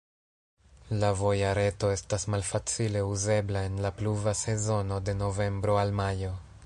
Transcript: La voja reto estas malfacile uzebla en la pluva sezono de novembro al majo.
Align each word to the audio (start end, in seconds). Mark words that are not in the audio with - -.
La 1.01 1.09
voja 1.17 1.51
reto 1.59 1.91
estas 1.95 2.25
malfacile 2.35 3.03
uzebla 3.09 3.63
en 3.69 3.77
la 3.87 3.93
pluva 4.01 4.37
sezono 4.43 4.99
de 5.11 5.17
novembro 5.21 5.77
al 5.85 5.95
majo. 6.03 6.33